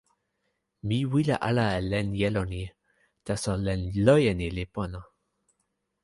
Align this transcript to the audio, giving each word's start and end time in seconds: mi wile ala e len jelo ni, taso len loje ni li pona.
mi 0.87 0.99
wile 1.11 1.35
ala 1.47 1.65
e 1.79 1.81
len 1.91 2.07
jelo 2.21 2.43
ni, 2.51 2.63
taso 3.25 3.51
len 3.65 3.81
loje 4.05 4.31
ni 4.39 4.47
li 4.55 4.65
pona. 4.73 5.01